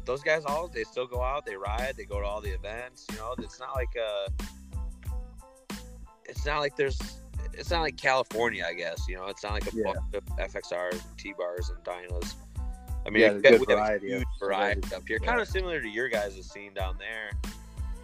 those 0.05 0.23
guys 0.23 0.45
all 0.45 0.69
they 0.69 0.85
still 0.85 1.07
go 1.07 1.23
out, 1.23 1.47
they 1.47 1.57
ride, 1.57 1.95
they 1.97 2.05
go 2.05 2.21
to 2.21 2.27
all 2.27 2.41
the 2.41 2.51
events. 2.51 3.07
You 3.11 3.19
know, 3.19 3.35
it's 3.39 3.59
not 3.61 3.75
like 3.75 3.95
a, 3.97 4.31
uh, 4.31 5.77
it's 6.27 6.45
not 6.45 6.59
like 6.61 6.77
there's, 6.77 6.99
it's 7.59 7.71
not 7.71 7.83
like 7.83 7.97
California, 7.97 8.65
I 8.67 8.75
guess. 8.75 9.07
You 9.09 9.17
know, 9.17 9.27
it's 9.27 9.43
not 9.43 9.53
like 9.53 9.73
a 9.73 9.77
yeah. 9.77 9.85
bunch 9.85 9.99
of 10.15 10.25
FXRs 10.37 10.93
and 10.93 11.19
T 11.19 11.33
bars 11.37 11.71
and 11.71 11.79
dynos. 11.85 12.35
I 13.07 13.11
mean, 13.11 13.23
yeah, 13.23 13.33
we, 13.35 13.43
have, 13.51 13.61
we 13.67 13.75
have 13.75 13.97
a 13.97 13.99
huge 13.99 14.25
variety 14.41 14.95
up 14.95 15.03
here, 15.07 15.19
yeah. 15.21 15.29
kind 15.29 15.41
of 15.41 15.47
similar 15.49 15.81
to 15.81 15.89
your 15.89 16.09
guys' 16.09 16.51
scene 16.51 16.73
down 16.73 16.97
there. 16.99 17.31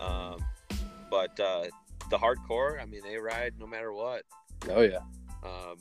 Um, 0.07 0.45
but 1.11 1.39
uh, 1.41 1.67
the 2.11 2.19
hardcore, 2.19 2.81
I 2.81 2.85
mean, 2.85 3.01
they 3.03 3.17
ride 3.17 3.55
no 3.59 3.67
matter 3.67 3.93
what. 3.93 4.23
Oh 4.69 4.83
yeah. 4.83 4.99
Um, 5.43 5.77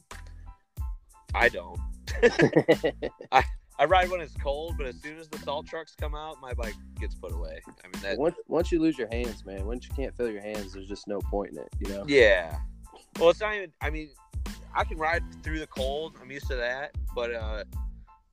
I 1.35 1.49
don't. 1.49 1.79
I 3.31 3.43
I 3.79 3.85
ride 3.85 4.09
when 4.09 4.19
it's 4.19 4.33
cold, 4.35 4.75
but 4.77 4.87
as 4.87 5.01
soon 5.01 5.17
as 5.17 5.29
the 5.29 5.39
salt 5.39 5.65
trucks 5.65 5.95
come 5.97 6.13
out, 6.13 6.41
my 6.41 6.53
bike 6.53 6.75
gets 6.99 7.15
put 7.15 7.31
away. 7.31 7.61
I 7.65 7.87
mean, 7.87 8.03
that... 8.03 8.17
once 8.17 8.35
once 8.49 8.73
you 8.73 8.81
lose 8.81 8.97
your 8.97 9.07
hands, 9.09 9.45
man, 9.45 9.65
once 9.65 9.87
you 9.87 9.95
can't 9.95 10.15
feel 10.17 10.29
your 10.29 10.41
hands, 10.41 10.73
there's 10.73 10.87
just 10.87 11.07
no 11.07 11.19
point 11.19 11.51
in 11.51 11.59
it, 11.59 11.69
you 11.79 11.89
know. 11.89 12.03
Yeah. 12.05 12.59
Well, 13.17 13.29
it's 13.29 13.39
not 13.39 13.55
even. 13.55 13.71
I 13.81 13.89
mean, 13.89 14.09
I 14.75 14.83
can 14.83 14.97
ride 14.97 15.23
through 15.43 15.59
the 15.59 15.67
cold. 15.67 16.15
I'm 16.21 16.31
used 16.31 16.47
to 16.47 16.55
that, 16.55 16.91
but 17.15 17.33
uh, 17.33 17.63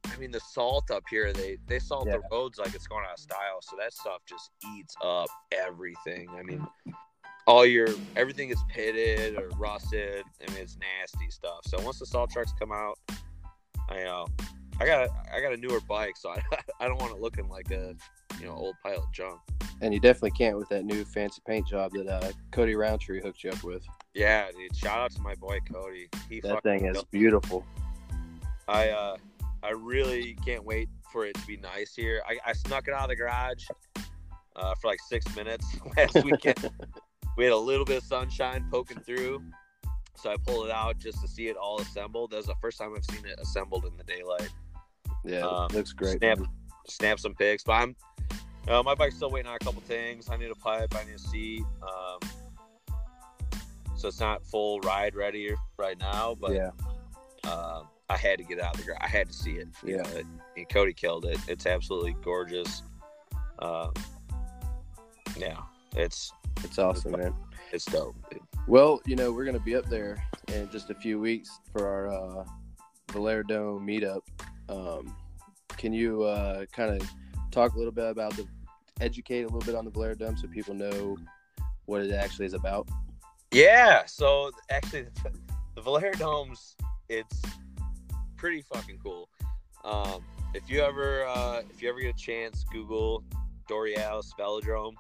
I 0.05 0.17
mean, 0.19 0.31
the 0.31 0.41
salt 0.41 0.91
up 0.91 1.05
here, 1.09 1.33
they 1.33 1.59
they 1.67 1.79
salt 1.79 2.07
yeah. 2.07 2.17
the 2.17 2.23
roads 2.31 2.59
like 2.59 2.75
it's 2.75 2.87
going 2.87 3.05
out 3.05 3.15
of 3.15 3.21
style. 3.21 3.61
So 3.63 3.77
that 3.79 3.93
stuff 3.93 4.23
just 4.27 4.51
eats 4.77 4.95
up 5.03 5.29
everything. 5.53 6.29
I 6.39 6.43
mean, 6.43 6.67
all 7.47 7.67
your 7.67 7.89
everything 8.17 8.51
is 8.51 8.59
pitted 8.69 9.37
or 9.37 9.49
rusted. 9.57 10.25
I 10.41 10.53
mean, 10.53 10.63
it's 10.63 10.79
nasty 10.79 11.31
stuff. 11.31 11.61
So 11.67 11.81
once 11.83 11.99
the 11.99 12.07
salt 12.07 12.31
trucks 12.31 12.53
come 12.59 12.73
out, 12.73 12.99
I 13.89 14.05
know 14.05 14.27
I 14.81 14.87
got 14.87 15.09
I 15.35 15.41
got 15.41 15.53
a 15.53 15.57
newer 15.57 15.81
bike, 15.81 16.17
so 16.17 16.31
I 16.31 16.41
I 16.81 16.89
don't 16.89 17.01
want 17.01 17.13
it 17.13 17.21
looking 17.21 17.49
like 17.49 17.71
a 17.71 17.95
you 18.41 18.47
know 18.47 18.55
old 18.55 18.75
pile 18.83 18.99
of 18.99 19.13
junk. 19.13 19.41
And 19.83 19.93
you 19.93 20.01
definitely 20.01 20.31
can't 20.31 20.57
with 20.57 20.69
that 20.71 20.85
new 20.85 21.05
fancy 21.05 21.43
paint 21.47 21.69
job 21.69 21.93
that 21.93 22.09
uh, 22.09 22.33
Cody 22.51 22.75
Roundtree 22.75 23.21
hooked 23.21 23.45
you 23.45 23.51
up 23.51 23.63
with. 23.63 23.87
Yeah, 24.17 24.51
dude. 24.51 24.75
Shout 24.75 24.99
out 24.99 25.11
to 25.13 25.21
my 25.21 25.35
boy 25.35 25.59
Cody. 25.71 26.09
He 26.31 26.41
that 26.41 26.63
thing 26.63 26.87
is 26.87 27.05
beautiful. 27.11 27.67
I 28.67 28.89
uh 28.89 29.17
I 29.63 29.73
really 29.73 30.39
can't 30.43 30.65
wait 30.65 30.89
for 31.13 31.27
it 31.27 31.35
to 31.35 31.47
be 31.47 31.59
nice 31.59 31.95
here. 31.95 32.23
I, 32.27 32.39
I 32.47 32.53
snuck 32.55 32.89
it 32.89 32.95
out 32.95 33.03
of 33.03 33.09
the 33.11 33.17
garage 33.17 33.67
uh, 34.57 34.75
for 34.81 34.89
like 34.89 35.01
six 35.07 35.37
minutes 35.37 35.67
last 35.97 36.25
weekend. 36.25 36.71
we 37.37 37.45
had 37.45 37.53
a 37.53 37.59
little 37.59 37.85
bit 37.85 37.99
of 37.99 38.05
sunshine 38.05 38.67
poking 38.71 39.01
through, 39.01 39.43
so 40.15 40.31
I 40.31 40.37
pulled 40.39 40.67
it 40.67 40.73
out 40.73 40.99
just 40.99 41.21
to 41.21 41.29
see 41.29 41.49
it 41.49 41.57
all 41.57 41.79
assembled. 41.81 42.31
That 42.31 42.39
was 42.39 42.47
the 42.47 42.55
first 42.63 42.79
time 42.79 42.95
I've 42.97 43.05
seen 43.05 43.27
it 43.27 43.39
assembled 43.39 43.85
in 43.85 43.99
the 43.99 44.05
daylight. 44.05 44.51
Yeah, 45.25 45.41
um, 45.41 45.69
looks 45.75 45.93
great. 45.93 46.19
Snap, 46.19 46.39
snap 46.89 47.21
some 47.21 47.35
pics, 47.35 47.65
but 47.65 47.73
I'm 47.73 47.97
uh, 48.67 48.83
my 48.83 48.95
bike's 48.95 49.17
still 49.17 49.31
waiting 49.31 49.51
on 49.51 49.57
a 49.57 49.65
couple 49.65 49.83
things. 49.83 50.31
I 50.31 50.39
need 50.39 50.51
a 50.51 50.55
pipe, 50.55 50.95
I 50.95 51.05
need 51.05 51.17
a 51.17 51.19
seat. 51.19 51.65
Um, 51.83 52.46
so 54.07 54.09
it's 54.09 54.21
not 54.21 54.47
full 54.47 54.79
ride 54.81 55.17
ready 55.17 55.53
right 55.79 55.99
now, 55.99 56.37
but 56.41 56.53
yeah. 56.53 56.71
Uh, 57.43 57.83
I 58.09 58.17
had 58.17 58.39
to 58.39 58.45
get 58.45 58.61
out 58.61 58.75
of 58.75 58.81
the 58.81 58.87
ground. 58.87 59.01
I 59.03 59.09
had 59.09 59.27
to 59.27 59.33
see 59.33 59.53
it. 59.55 59.67
Yeah. 59.85 59.97
Know, 59.97 60.23
and 60.57 60.69
Cody 60.69 60.93
killed 60.93 61.25
it. 61.25 61.39
It's 61.49 61.67
absolutely 61.67 62.15
gorgeous. 62.23 62.83
Um, 63.59 63.93
yeah, 65.37 65.57
it's 65.97 66.33
it's 66.63 66.79
awesome, 66.79 67.15
it's, 67.15 67.25
man. 67.25 67.35
It's 67.73 67.85
dope. 67.85 68.15
Dude. 68.31 68.41
Well, 68.69 69.01
you 69.07 69.17
know, 69.17 69.33
we're 69.33 69.45
gonna 69.45 69.59
be 69.59 69.75
up 69.75 69.89
there 69.89 70.23
in 70.55 70.71
just 70.71 70.91
a 70.91 70.95
few 70.95 71.19
weeks 71.19 71.59
for 71.73 71.89
our 71.89 72.09
uh, 72.13 72.45
Velodrome 73.09 73.81
meetup. 73.83 74.21
Um, 74.69 75.17
can 75.77 75.93
you 75.93 76.23
uh, 76.23 76.67
kind 76.67 77.01
of 77.01 77.11
talk 77.51 77.75
a 77.75 77.77
little 77.77 77.93
bit 77.93 78.09
about 78.09 78.37
the 78.37 78.47
educate 79.01 79.43
a 79.43 79.47
little 79.47 79.61
bit 79.61 79.75
on 79.75 79.85
the 79.85 79.91
Velodrome 79.91 80.39
so 80.39 80.47
people 80.47 80.75
know 80.75 81.17
what 81.87 82.03
it 82.03 82.13
actually 82.13 82.47
is 82.47 82.55
about? 82.55 82.89
Yeah. 83.57 84.05
So 84.05 84.51
actually, 84.69 85.07
the 85.75 85.81
Velodromes, 85.81 86.75
it's 87.09 87.41
pretty 88.37 88.61
fucking 88.61 88.99
cool. 89.03 89.31
Um, 89.83 90.23
if 90.53 90.69
you 90.69 90.81
ever 90.83 91.25
uh, 91.27 91.63
if 91.71 91.81
you 91.81 91.89
ever 91.89 92.01
get 92.01 92.15
a 92.15 92.19
chance, 92.19 92.65
Google 92.71 93.25
Dorais 93.67 94.27
Velodrome. 94.39 94.93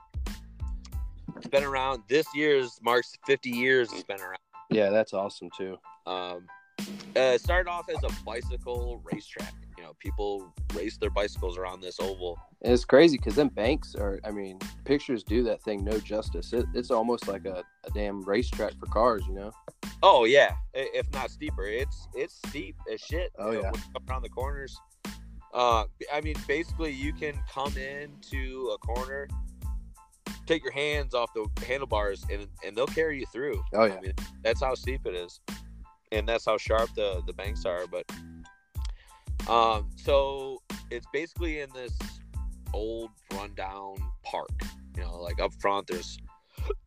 It's 1.37 1.49
been 1.49 1.65
around. 1.65 2.05
This 2.09 2.27
year's 2.35 2.79
marks 2.83 3.13
50 3.27 3.51
years. 3.51 3.93
It's 3.93 4.05
been 4.05 4.23
around. 4.23 4.39
Yeah, 4.71 4.89
that's 4.89 5.13
awesome 5.13 5.51
too. 5.55 5.77
Um, 6.07 6.47
uh, 6.81 7.35
it 7.35 7.43
started 7.43 7.69
off 7.69 7.91
as 7.91 8.03
a 8.05 8.25
bicycle 8.25 9.03
racetrack. 9.05 9.53
Know, 9.87 9.93
people 10.00 10.52
race 10.75 10.97
their 10.97 11.11
bicycles 11.11 11.57
around 11.57 11.81
this 11.81 12.00
oval. 12.00 12.38
And 12.62 12.73
it's 12.73 12.85
crazy 12.85 13.19
because 13.19 13.37
then 13.37 13.49
banks 13.49 13.95
are. 13.95 14.19
I 14.25 14.33
mean, 14.33 14.59
pictures 14.85 15.23
do 15.23 15.45
that 15.45 15.62
thing 15.62 15.85
no 15.85 15.99
justice. 16.00 16.52
It, 16.52 16.66
it's 16.75 16.90
almost 16.90 17.28
like 17.28 17.45
a, 17.45 17.62
a 17.85 17.90
damn 17.90 18.23
racetrack 18.25 18.73
for 18.81 18.87
cars. 18.87 19.23
You 19.28 19.35
know. 19.35 19.52
Oh 20.02 20.25
yeah, 20.25 20.52
if 20.75 21.11
not 21.12 21.31
steeper. 21.31 21.66
It's 21.66 22.09
it's 22.14 22.35
steep 22.49 22.75
as 22.93 23.00
shit. 23.00 23.33
Oh 23.38 23.52
you 23.52 23.62
know, 23.62 23.71
yeah. 23.73 24.00
Around 24.11 24.23
the 24.23 24.28
corners. 24.28 24.76
Uh, 25.55 25.85
I 26.12 26.21
mean, 26.21 26.35
basically, 26.49 26.93
you 26.93 27.12
can 27.12 27.38
come 27.49 27.75
into 27.76 28.71
a 28.75 28.78
corner 28.78 29.28
take 30.47 30.62
your 30.62 30.73
hands 30.73 31.12
off 31.12 31.33
the 31.35 31.47
handlebars 31.66 32.25
and 32.31 32.47
and 32.64 32.76
they'll 32.76 32.87
carry 32.87 33.21
you 33.21 33.26
through. 33.26 33.62
Oh 33.75 33.85
yeah. 33.85 33.95
I 33.95 34.00
mean, 34.00 34.12
that's 34.43 34.61
how 34.61 34.75
steep 34.75 35.07
it 35.07 35.14
is, 35.14 35.40
and 36.12 36.28
that's 36.28 36.45
how 36.45 36.57
sharp 36.57 36.90
the 36.95 37.23
the 37.26 37.33
banks 37.33 37.64
are. 37.64 37.87
But 37.87 38.11
um, 39.49 39.91
so 39.97 40.61
it's 40.91 41.07
basically 41.12 41.61
in 41.61 41.71
this 41.75 41.97
old 42.73 43.11
rundown 43.33 43.97
park. 44.25 44.50
You 44.97 45.03
know, 45.03 45.17
like 45.21 45.41
up 45.41 45.53
front, 45.61 45.87
there's 45.87 46.19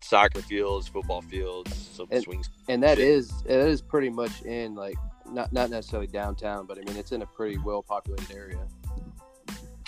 soccer 0.01 0.41
fields, 0.41 0.87
football 0.87 1.21
fields, 1.21 1.89
some 1.93 2.07
And- 2.11 2.23
swings. 2.23 2.49
and 2.67 2.81
that 2.83 2.97
shit. 2.97 3.07
is 3.07 3.31
it 3.45 3.51
is 3.57 3.81
pretty 3.81 4.09
much 4.09 4.41
in 4.43 4.75
like 4.75 4.97
not 5.31 5.53
not 5.53 5.69
necessarily 5.69 6.07
downtown, 6.07 6.65
but 6.65 6.77
I 6.77 6.81
mean 6.81 6.97
it's 6.97 7.11
in 7.11 7.21
a 7.21 7.25
pretty 7.27 7.57
well 7.59 7.83
populated 7.83 8.31
area. 8.35 8.67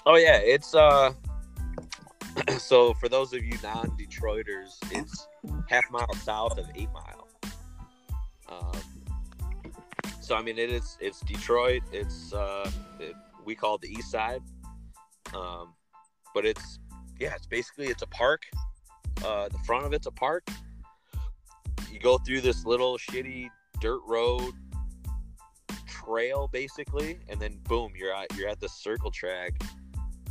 Oh 0.06 0.16
yeah, 0.18 0.38
it's 0.38 0.74
uh. 0.76 1.14
so 2.58 2.94
for 2.94 3.10
those 3.10 3.34
of 3.34 3.44
you 3.44 3.52
non-Detroiters, 3.62 4.78
it's 4.92 5.28
half 5.68 5.84
mile 5.92 6.14
south 6.24 6.58
of 6.58 6.66
Eight 6.76 6.88
Mile. 6.94 7.28
Um, 8.48 8.72
so 10.32 10.38
I 10.38 10.42
mean, 10.42 10.58
it 10.58 10.70
is 10.70 10.98
it's 11.02 11.20
Detroit. 11.20 11.84
It's 11.92 12.32
uh, 12.32 12.72
it, 13.02 13.16
we 13.44 13.54
call 13.54 13.76
it 13.76 13.82
the 13.82 13.90
East 13.90 14.12
Side, 14.12 14.42
um, 15.36 15.74
but 16.34 16.46
it's 16.46 16.80
yeah, 17.20 17.36
it's 17.36 17.46
basically 17.46 17.88
it's 17.88 18.02
a 18.02 18.08
park. 18.08 18.44
Uh, 19.26 19.50
the 19.50 19.58
front 19.66 19.86
of 19.86 19.92
it's 19.92 20.08
a 20.08 20.12
park. 20.12 20.48
You 21.92 22.00
go 22.00 22.18
through 22.18 22.40
this 22.40 22.66
little 22.66 22.98
shitty 22.98 23.50
dirt 23.82 24.00
road 24.08 24.54
trail, 25.86 26.50
basically, 26.54 27.20
and 27.28 27.38
then 27.38 27.60
boom, 27.68 27.92
you're 27.94 28.16
at 28.16 28.28
you're 28.38 28.48
at 28.48 28.62
the 28.62 28.70
circle 28.70 29.12
track 29.12 29.62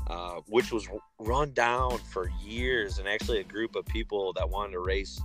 uh, 0.07 0.41
which 0.47 0.73
was 0.73 0.89
run 1.19 1.53
down 1.53 1.99
for 2.11 2.31
years, 2.43 2.99
and 2.99 3.07
actually 3.07 3.41
a 3.41 3.45
group 3.45 3.77
of 3.77 3.85
people 3.85 4.33
that 4.33 4.49
wanted 4.49 4.73
to 4.73 4.81
race, 4.81 5.21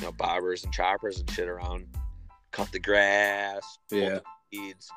you 0.00 0.06
know, 0.06 0.12
bobbers 0.12 0.64
and 0.64 0.72
choppers 0.72 1.20
and 1.20 1.30
shit 1.30 1.48
around, 1.48 1.86
cut 2.56 2.72
the 2.72 2.78
grass, 2.80 3.78
Yeah. 3.90 4.08
the 4.08 4.22
weeds. 4.50 4.88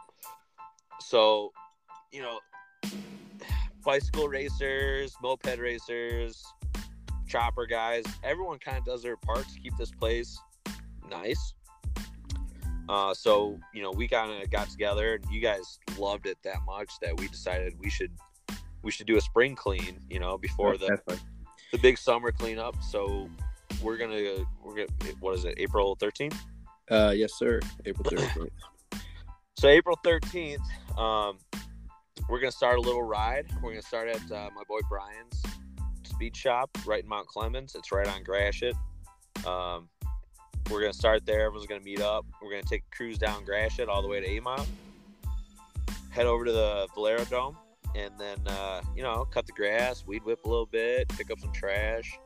So, 1.02 1.52
you 2.12 2.22
know, 2.22 2.40
bicycle 3.84 4.30
racers, 4.30 5.14
moped 5.22 5.58
racers, 5.58 6.42
chopper 7.28 7.66
guys, 7.66 8.06
everyone 8.24 8.60
kind 8.60 8.78
of 8.78 8.86
does 8.86 9.04
their 9.04 9.18
part 9.18 9.46
to 9.50 9.60
keep 9.60 9.76
this 9.78 9.92
place 9.92 10.40
nice. 11.10 11.54
Uh, 12.88 13.14
so 13.14 13.60
you 13.74 13.84
know, 13.84 13.92
we 13.92 14.08
kind 14.08 14.32
of 14.42 14.50
got 14.50 14.68
together, 14.70 15.16
and 15.16 15.26
you 15.32 15.40
guys 15.42 15.78
loved 15.98 16.26
it 16.26 16.38
that 16.44 16.58
much 16.66 16.90
that 17.02 17.16
we 17.20 17.28
decided 17.28 17.76
we 17.80 17.90
should 17.90 18.12
we 18.82 18.90
should 18.90 19.06
do 19.06 19.16
a 19.18 19.22
spring 19.22 19.54
clean, 19.56 20.00
you 20.10 20.20
know, 20.20 20.38
before 20.40 20.76
the 20.78 20.88
Definitely. 20.88 21.20
the 21.72 21.78
big 21.78 21.98
summer 22.00 22.32
cleanup. 22.32 22.76
So 22.82 23.30
we're 23.84 23.98
gonna 23.98 24.44
we're 24.64 24.74
gonna 24.76 25.14
what 25.20 25.36
is 25.36 25.46
it? 25.46 25.54
April 25.58 25.96
thirteenth. 26.00 26.36
Uh, 26.90 27.14
yes, 27.16 27.34
sir. 27.38 27.60
April 27.86 28.04
thirteenth. 28.10 28.52
So 29.58 29.68
April 29.68 29.98
thirteenth, 30.04 30.62
um, 30.98 31.38
we're 32.28 32.40
gonna 32.40 32.52
start 32.52 32.78
a 32.78 32.82
little 32.82 33.04
ride. 33.04 33.46
We're 33.62 33.72
gonna 33.72 33.82
start 33.82 34.10
at 34.10 34.32
uh, 34.32 34.50
my 34.56 34.64
boy 34.68 34.80
Brian's 34.90 35.44
speed 36.04 36.36
shop 36.36 36.70
right 36.86 37.04
in 37.04 37.10
Mount 37.10 37.28
Clemens. 37.28 37.76
It's 37.76 37.92
right 37.92 38.08
on 38.08 38.24
Gratiot. 38.24 38.76
Um, 39.46 39.90
we're 40.70 40.82
gonna 40.82 40.94
start 40.94 41.26
there. 41.26 41.46
Everyone's 41.46 41.68
gonna 41.68 41.82
meet 41.82 42.02
up. 42.02 42.26
We're 42.42 42.52
gonna 42.52 42.64
take 42.64 42.84
a 42.92 42.96
cruise 42.96 43.18
down 43.18 43.46
Gratiot 43.46 43.88
all 43.88 44.02
the 44.02 44.08
way 44.08 44.22
to 44.22 44.42
Mile. 44.42 44.68
Head 46.12 46.26
over 46.26 46.46
to 46.46 46.52
the 46.52 46.88
Velodrome, 46.96 47.56
and 47.96 48.12
then 48.18 48.38
uh, 48.48 48.82
you 48.96 49.04
know 49.04 49.26
cut 49.26 49.46
the 49.46 49.54
grass, 49.54 50.06
weed 50.08 50.24
whip 50.26 50.44
a 50.46 50.50
little 50.50 50.66
bit, 50.66 51.08
pick 51.10 51.30
up 51.32 51.40
some 51.40 51.52
trash, 51.54 52.18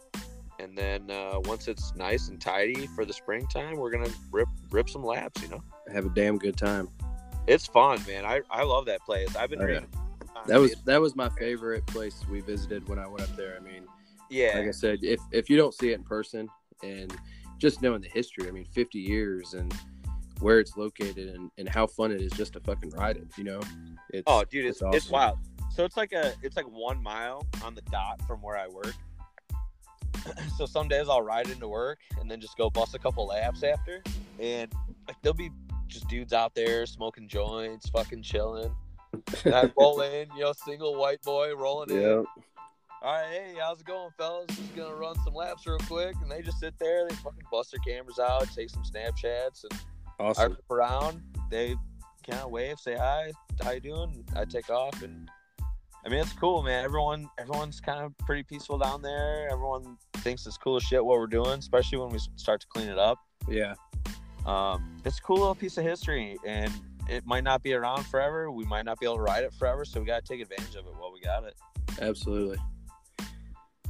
and 0.60 0.78
then 0.78 1.10
uh, 1.10 1.40
once 1.44 1.68
it's 1.68 1.96
nice 1.96 2.30
and 2.30 2.40
tidy 2.40 2.88
for 2.88 3.06
the 3.06 3.14
springtime, 3.14 3.78
we're 3.78 3.92
gonna 3.92 4.12
rip 4.32 4.48
rip 4.72 4.90
some 4.90 5.04
laps. 5.04 5.42
You 5.42 5.50
know. 5.50 5.64
Have 5.92 6.06
a 6.06 6.10
damn 6.10 6.38
good 6.38 6.58
time. 6.58 6.90
It's 7.48 7.66
fun, 7.66 8.00
man. 8.08 8.26
I, 8.26 8.42
I 8.50 8.64
love 8.64 8.86
that 8.86 9.02
place. 9.02 9.36
I've 9.36 9.50
been 9.50 9.62
Oh, 9.62 9.68
yeah. 9.68 9.82
That 10.48 10.60
was 10.60 10.76
that 10.86 11.00
was 11.00 11.16
my 11.16 11.30
favorite 11.30 11.86
place 11.88 12.22
we 12.30 12.42
visited 12.42 12.88
when 12.90 13.00
I 13.00 13.08
went 13.08 13.22
up 13.22 13.36
there. 13.36 13.58
I 13.58 13.64
mean, 13.64 13.86
yeah, 14.30 14.58
like 14.58 14.68
I 14.68 14.72
said, 14.72 15.00
if 15.02 15.20
if 15.32 15.50
you 15.50 15.58
don't 15.58 15.74
see 15.74 15.92
it 15.92 15.96
in 15.96 16.04
person 16.04 16.50
and 16.82 17.16
just 17.58 17.82
knowing 17.82 18.02
the 18.02 18.10
history, 18.10 18.48
I 18.48 18.52
mean, 18.52 18.66
50 18.66 19.00
years 19.00 19.54
and 19.54 19.74
where 20.40 20.60
it's 20.60 20.76
located 20.76 21.34
and, 21.36 21.50
and 21.58 21.70
how 21.70 21.88
fun 21.88 22.12
it 22.12 22.22
is 22.22 22.32
just 22.34 22.54
to 22.54 22.60
fucking 22.60 22.90
ride 22.90 23.16
it, 23.16 23.28
you 23.38 23.46
know? 23.46 23.62
It's, 24.10 24.24
oh, 24.28 24.44
dude, 24.44 24.66
it's 24.66 24.82
it's, 24.82 25.06
awesome. 25.06 25.12
wild. 25.14 25.38
So 25.74 25.86
it's 25.86 25.96
like 25.96 26.12
a 26.12 26.34
it's 26.44 26.58
like 26.58 26.66
one 26.66 27.02
mile 27.02 27.48
on 27.64 27.74
the 27.74 27.82
dot 27.84 28.22
from 28.28 28.42
where 28.42 28.58
I 28.58 28.68
work. 28.68 28.94
so 30.58 30.66
some 30.66 30.88
days 30.88 31.08
I'll 31.10 31.22
ride 31.22 31.50
into 31.50 31.68
work 31.68 32.00
and 32.20 32.30
then 32.30 32.40
just 32.40 32.58
go 32.58 32.70
bust 32.70 32.96
a 32.96 33.00
couple 33.00 33.28
laps 33.28 33.64
after, 33.64 34.04
and 34.40 34.72
like 35.08 35.18
there'll 35.22 35.36
be 35.36 35.52
just 35.88 36.08
dudes 36.08 36.34
out 36.34 36.56
there 36.56 36.86
smoking 36.86 37.28
joints, 37.28 37.90
fucking 37.90 38.24
chilling. 38.24 38.74
And 39.46 39.54
I 39.54 39.72
roll 39.78 40.02
in, 40.02 40.28
you 40.36 40.44
know, 40.44 40.54
single 40.66 40.96
white 40.96 41.22
boy 41.22 41.56
rolling 41.56 41.92
in. 41.92 42.02
Yeah. 42.02 42.24
All 43.04 43.12
right, 43.12 43.26
hey, 43.30 43.56
how's 43.60 43.82
it 43.82 43.86
going, 43.86 44.10
fellas? 44.18 44.48
Just 44.48 44.76
gonna 44.78 44.96
run 44.96 45.16
some 45.26 45.34
laps 45.34 45.68
real 45.68 45.78
quick, 45.80 46.16
and 46.22 46.32
they 46.32 46.42
just 46.42 46.60
sit 46.60 46.74
there. 46.80 47.06
They 47.08 47.16
fucking 47.16 47.44
bust 47.52 47.72
their 47.74 47.82
cameras 47.96 48.18
out, 48.18 48.48
take 48.56 48.70
some 48.70 48.84
Snapchats, 48.84 49.66
and 49.70 49.80
I 50.20 50.24
Awesome. 50.24 50.52
rip 50.54 50.72
around. 50.72 51.22
They 51.50 51.76
kind 52.26 52.40
of 52.42 52.50
wave, 52.52 52.80
say 52.80 52.96
hi, 52.96 53.34
how 53.62 53.72
you 53.72 53.82
doing? 53.82 54.24
I 54.38 54.46
take 54.46 54.70
off, 54.70 55.02
and 55.04 55.30
I 56.06 56.10
mean 56.10 56.20
it's 56.20 56.34
cool, 56.34 56.64
man. 56.64 56.84
Everyone, 56.84 57.30
everyone's 57.40 57.80
kind 57.80 58.04
of 58.04 58.18
pretty 58.20 58.44
peaceful 58.44 58.78
down 58.78 59.02
there. 59.02 59.48
Everyone 59.50 59.98
thinks 60.18 60.46
it's 60.46 60.58
cool 60.58 60.76
as 60.76 60.84
shit 60.84 61.04
what 61.04 61.18
we're 61.18 61.28
doing, 61.28 61.60
especially 61.60 61.98
when 62.00 62.10
we 62.10 62.20
start 62.36 62.62
to 62.62 62.68
clean 62.68 62.90
it 62.90 63.00
up. 63.00 63.20
Yeah. 63.48 63.76
Um, 64.46 65.02
it's 65.06 65.20
a 65.20 65.22
cool 65.22 65.38
little 65.38 65.56
piece 65.56 65.78
of 65.78 65.86
history, 65.86 66.38
and 66.46 66.72
it 67.08 67.26
might 67.26 67.44
not 67.44 67.64
be 67.64 67.74
around 67.74 68.06
forever. 68.06 68.52
We 68.52 68.66
might 68.66 68.84
not 68.84 69.00
be 69.00 69.06
able 69.06 69.16
to 69.18 69.22
ride 69.22 69.46
it 69.46 69.54
forever, 69.54 69.86
so 69.86 70.02
we 70.02 70.06
gotta 70.06 70.26
take 70.26 70.42
advantage 70.42 70.76
of 70.76 70.86
it 70.86 70.94
while 70.98 71.14
we 71.14 71.22
got 71.22 71.46
it. 71.46 71.56
Absolutely. 72.02 72.58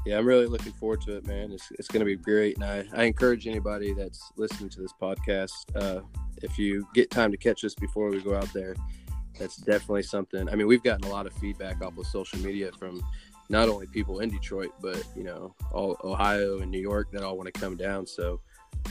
Yeah, 0.05 0.17
I'm 0.17 0.25
really 0.25 0.48
looking 0.48 0.74
forward 0.74 1.01
to 1.01 1.15
it, 1.15 1.25
man. 1.25 1.53
It's, 1.53 1.72
it's 1.79 1.88
going 1.88 2.01
to 2.01 2.05
be 2.05 2.17
great. 2.17 2.58
And 2.58 2.65
I, 2.65 2.84
I 2.93 3.03
encourage 3.05 3.48
anybody 3.48 3.93
that's 3.93 4.34
listening 4.36 4.70
to 4.72 4.82
this 4.82 4.91
podcast, 5.01 5.51
uh, 5.75 6.01
if 6.41 6.60
you 6.60 6.86
get 6.93 7.10
time 7.10 7.32
to 7.32 7.38
catch 7.38 7.63
us 7.63 7.74
before 7.74 8.10
we 8.10 8.20
go 8.20 8.36
out 8.36 8.51
there, 8.51 8.75
that's 9.38 9.58
definitely 9.58 10.04
something. 10.04 10.48
I 10.50 10.56
mean, 10.56 10.68
we've 10.68 10.84
gotten 10.84 11.06
a 11.06 11.10
lot 11.12 11.25
of 11.25 11.34
feedback 11.34 11.82
off 11.82 11.98
of 11.98 12.06
social 12.08 12.40
media 12.40 12.72
from 12.78 13.02
not 13.50 13.70
only 13.70 13.88
people 13.88 14.20
in 14.20 14.30
Detroit, 14.30 14.72
but, 14.82 15.04
you 15.16 15.24
know, 15.24 15.54
all 15.72 15.98
Ohio 16.04 16.60
and 16.60 16.72
New 16.72 16.80
York 16.80 17.12
that 17.12 17.24
all 17.24 17.38
want 17.38 17.54
to 17.54 17.60
come 17.60 17.75
down. 17.75 18.06
So 18.08 18.40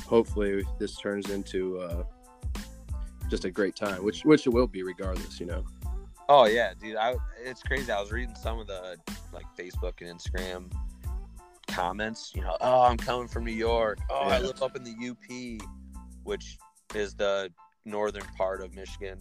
hopefully 0.06 0.64
this 0.78 0.96
turns 0.98 1.30
into 1.30 1.78
uh, 1.78 2.04
just 3.28 3.44
a 3.44 3.50
great 3.50 3.76
time, 3.76 4.04
which, 4.04 4.24
which 4.24 4.46
it 4.46 4.50
will 4.50 4.66
be 4.66 4.82
regardless, 4.82 5.40
you 5.40 5.46
know. 5.46 5.64
Oh 6.28 6.46
yeah, 6.46 6.72
dude. 6.80 6.96
I 6.96 7.14
it's 7.44 7.62
crazy. 7.62 7.90
I 7.90 8.00
was 8.00 8.12
reading 8.12 8.34
some 8.36 8.58
of 8.58 8.66
the 8.66 8.96
like 9.32 9.44
Facebook 9.58 10.00
and 10.00 10.18
Instagram 10.18 10.72
comments. 11.66 12.32
You 12.34 12.42
know, 12.42 12.56
oh, 12.60 12.82
I'm 12.82 12.96
coming 12.96 13.28
from 13.28 13.44
New 13.44 13.52
York. 13.52 13.98
Oh, 14.08 14.28
I 14.28 14.38
Yeah. 14.38 14.46
live 14.46 14.62
up 14.62 14.76
in 14.76 14.84
the 14.84 14.94
UP, 15.10 15.68
which 16.22 16.58
is 16.94 17.14
the 17.14 17.50
northern 17.84 18.24
part 18.38 18.62
of 18.62 18.74
Michigan. 18.74 19.18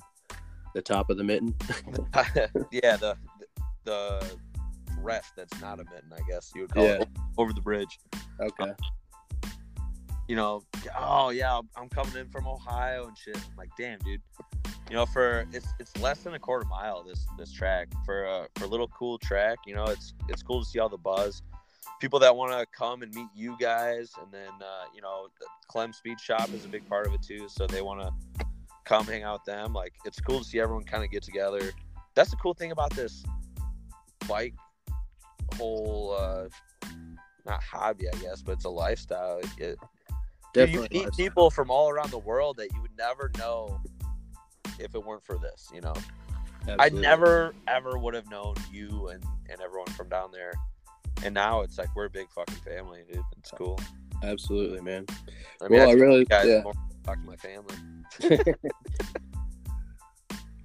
The 0.74 0.82
top 0.82 1.10
of 1.10 1.18
the 1.18 1.24
mitten. 1.24 1.54
yeah, 2.72 2.96
the 2.98 3.18
the 3.84 4.24
rest 5.00 5.32
that's 5.36 5.60
not 5.60 5.80
a 5.80 5.84
mitten, 5.86 6.12
I 6.14 6.20
guess 6.30 6.52
you 6.56 6.62
would 6.62 6.74
call 6.74 6.84
Yeah. 6.84 7.02
it 7.02 7.10
over 7.38 7.52
the 7.54 7.62
bridge. 7.62 8.00
Okay. 8.40 8.72
you 10.28 10.36
know, 10.36 10.64
oh 10.98 11.30
yeah, 11.30 11.60
I'm 11.76 11.90
coming 11.90 12.16
in 12.16 12.30
from 12.30 12.48
Ohio 12.48 13.08
and 13.08 13.18
shit. 13.18 13.36
I'm 13.36 13.58
like, 13.58 13.70
damn, 13.78 14.00
dude. 14.00 14.22
You 14.90 14.96
know, 14.98 15.06
for 15.06 15.46
it's 15.54 15.68
it's 15.80 15.96
less 15.98 16.20
than 16.20 16.34
a 16.34 16.40
quarter 16.40 16.66
mile 16.66 17.04
this 17.04 17.26
this 17.38 17.52
track 17.52 17.88
for 18.06 18.24
a 18.26 18.48
for 18.56 18.66
a 18.66 18.68
little 18.68 18.88
cool 18.90 19.18
track. 19.18 19.58
You 19.66 19.76
know, 19.76 19.86
it's 19.86 20.14
it's 20.30 20.44
cool 20.44 20.64
to 20.64 20.70
see 20.70 20.80
all 20.80 20.90
the 20.90 20.98
buzz, 20.98 21.42
people 22.00 22.20
that 22.20 22.36
want 22.36 22.52
to 22.52 22.66
come 22.78 23.02
and 23.02 23.14
meet 23.16 23.28
you 23.34 23.56
guys, 23.60 24.12
and 24.22 24.32
then 24.34 24.50
uh, 24.62 24.86
you 24.94 25.02
know, 25.02 25.28
the 25.40 25.46
Clem 25.68 25.94
Speed 25.94 26.20
Shop 26.20 26.50
is 26.54 26.66
a 26.66 26.68
big 26.68 26.88
part 26.88 27.08
of 27.08 27.14
it 27.14 27.22
too. 27.22 27.48
So 27.48 27.68
they 27.68 27.82
want 27.82 28.02
to 28.02 28.41
come 28.86 29.06
hang 29.06 29.24
out 29.24 29.42
with 29.42 29.56
them. 29.56 29.74
Like, 29.74 29.94
it's 30.06 30.20
cool 30.20 30.40
to 30.40 30.46
see 30.46 30.60
everyone 30.60 30.84
kind 30.84 31.04
of 31.04 31.12
get 31.12 31.24
together. 31.24 31.72
That's 32.16 32.32
the 32.32 32.38
cool 32.38 32.54
thing 32.54 32.72
about 32.72 32.92
this 32.92 33.24
bike 34.28 34.54
whole 35.56 36.16
uh 36.18 36.48
not 37.46 37.62
hobby 37.62 38.08
i 38.08 38.16
guess 38.20 38.42
but 38.42 38.54
it's 38.54 38.66
a 38.66 38.70
lifestyle 38.70 39.40
it, 39.40 39.48
it, 39.58 39.80
Dude, 40.54 40.70
you 40.70 40.82
Definitely. 40.82 41.00
meet 41.00 41.14
people 41.16 41.50
from 41.50 41.72
all 41.72 41.90
around 41.90 42.12
the 42.12 42.20
world 42.20 42.58
that 42.58 42.74
you 42.74 42.82
would 42.82 42.98
never 42.98 43.32
know 43.38 43.80
if 44.80 44.94
it 44.94 45.06
weren't 45.06 45.24
for 45.24 45.38
this. 45.38 45.70
You 45.74 45.82
know, 45.82 45.94
I 46.78 46.90
never 46.90 47.54
ever 47.68 47.98
would 47.98 48.14
have 48.14 48.30
known 48.30 48.56
you 48.72 49.08
and 49.08 49.24
and 49.50 49.62
everyone 49.62 49.88
from 49.88 50.10
down 50.10 50.32
there. 50.32 50.54
And 51.24 51.34
now 51.34 51.62
it's 51.62 51.78
like 51.78 51.96
we're 51.96 52.06
a 52.06 52.10
big 52.10 52.30
fucking 52.32 52.56
family, 52.56 53.04
dude. 53.10 53.24
It's 53.38 53.52
cool. 53.52 53.80
Absolutely, 54.24 54.82
man. 54.82 55.06
I 55.62 55.68
mean, 55.68 55.80
well, 55.80 55.90
I 55.90 55.92
I, 55.92 55.96
really, 55.96 56.26
guys 56.26 56.48
yeah. 56.48 56.64
talk 57.04 57.20
to 57.20 57.26
my 57.26 57.38
family. 57.38 57.76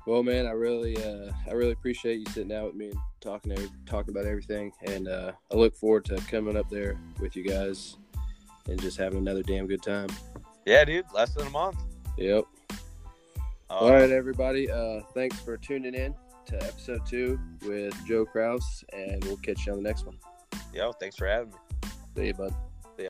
Well, 0.06 0.22
man, 0.22 0.46
I 0.46 0.52
really, 0.52 0.96
uh, 1.02 1.32
I 1.48 1.52
really 1.52 1.72
appreciate 1.72 2.20
you 2.20 2.26
sitting 2.26 2.48
down 2.48 2.64
with 2.64 2.76
me 2.76 2.90
and 2.90 2.98
talking, 3.20 3.50
every, 3.50 3.68
talking 3.86 4.14
about 4.14 4.24
everything. 4.24 4.72
And 4.84 5.08
uh, 5.08 5.32
I 5.50 5.56
look 5.56 5.74
forward 5.74 6.04
to 6.06 6.16
coming 6.30 6.56
up 6.56 6.70
there 6.70 6.96
with 7.18 7.34
you 7.34 7.42
guys 7.42 7.96
and 8.68 8.80
just 8.80 8.96
having 8.96 9.18
another 9.18 9.42
damn 9.42 9.66
good 9.66 9.82
time. 9.82 10.08
Yeah, 10.64 10.84
dude. 10.84 11.06
Less 11.12 11.34
than 11.34 11.48
a 11.48 11.50
month. 11.50 11.78
Yep. 12.18 12.44
Uh, 13.68 13.72
All 13.74 13.90
right, 13.90 14.10
everybody. 14.10 14.70
Uh, 14.70 15.00
thanks 15.12 15.40
for 15.40 15.56
tuning 15.56 15.94
in 15.94 16.14
to 16.46 16.56
episode 16.62 17.04
two 17.04 17.40
with 17.62 17.92
Joe 18.06 18.24
Kraus, 18.24 18.84
and 18.92 19.24
we'll 19.24 19.38
catch 19.38 19.66
you 19.66 19.72
on 19.72 19.82
the 19.82 19.88
next 19.88 20.06
one. 20.06 20.16
Yo, 20.72 20.92
thanks 20.92 21.16
for 21.16 21.26
having 21.26 21.50
me. 21.50 21.58
See 22.14 22.26
you, 22.28 22.34
bud. 22.34 22.54